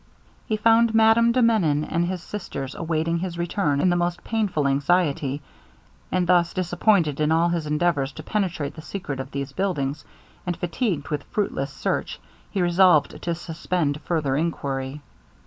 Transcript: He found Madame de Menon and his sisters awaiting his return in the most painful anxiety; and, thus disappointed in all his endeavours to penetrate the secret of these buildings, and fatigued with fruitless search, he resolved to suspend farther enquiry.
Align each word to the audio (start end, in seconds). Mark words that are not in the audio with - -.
He 0.47 0.57
found 0.57 0.95
Madame 0.95 1.31
de 1.31 1.43
Menon 1.43 1.83
and 1.83 2.05
his 2.07 2.23
sisters 2.23 2.73
awaiting 2.73 3.19
his 3.19 3.37
return 3.37 3.79
in 3.79 3.91
the 3.91 3.95
most 3.95 4.23
painful 4.23 4.67
anxiety; 4.67 5.43
and, 6.11 6.25
thus 6.25 6.55
disappointed 6.55 7.19
in 7.19 7.31
all 7.31 7.49
his 7.49 7.67
endeavours 7.67 8.11
to 8.13 8.23
penetrate 8.23 8.73
the 8.73 8.81
secret 8.81 9.19
of 9.19 9.29
these 9.29 9.51
buildings, 9.51 10.03
and 10.43 10.57
fatigued 10.57 11.09
with 11.09 11.21
fruitless 11.29 11.71
search, 11.71 12.19
he 12.49 12.63
resolved 12.63 13.21
to 13.21 13.35
suspend 13.35 14.01
farther 14.01 14.35
enquiry. 14.35 15.01